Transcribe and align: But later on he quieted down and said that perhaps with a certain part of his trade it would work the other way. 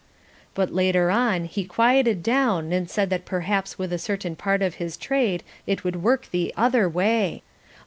But 0.55 0.73
later 0.73 1.11
on 1.11 1.43
he 1.45 1.63
quieted 1.63 2.23
down 2.23 2.73
and 2.73 2.89
said 2.89 3.11
that 3.11 3.23
perhaps 3.23 3.77
with 3.77 3.93
a 3.93 3.99
certain 3.99 4.35
part 4.35 4.63
of 4.63 4.73
his 4.81 4.97
trade 4.97 5.43
it 5.67 5.83
would 5.83 6.01
work 6.01 6.29
the 6.31 6.51
other 6.57 6.89
way. 6.89 7.43